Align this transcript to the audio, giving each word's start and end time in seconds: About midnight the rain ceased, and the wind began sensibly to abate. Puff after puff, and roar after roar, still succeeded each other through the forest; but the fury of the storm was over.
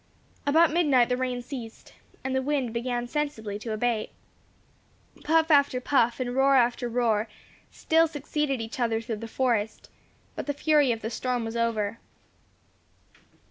About 0.47 0.73
midnight 0.73 1.09
the 1.09 1.15
rain 1.15 1.43
ceased, 1.43 1.93
and 2.23 2.35
the 2.35 2.41
wind 2.41 2.73
began 2.73 3.05
sensibly 3.07 3.59
to 3.59 3.71
abate. 3.71 4.09
Puff 5.23 5.51
after 5.51 5.79
puff, 5.79 6.19
and 6.19 6.33
roar 6.35 6.55
after 6.55 6.89
roar, 6.89 7.27
still 7.69 8.07
succeeded 8.07 8.59
each 8.61 8.79
other 8.79 8.99
through 8.99 9.17
the 9.17 9.27
forest; 9.27 9.91
but 10.35 10.47
the 10.47 10.53
fury 10.55 10.91
of 10.91 11.03
the 11.03 11.11
storm 11.11 11.45
was 11.45 11.55
over. 11.55 11.99